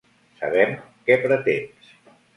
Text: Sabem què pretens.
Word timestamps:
Sabem 0.39 0.73
què 1.11 1.19
pretens. 1.27 1.93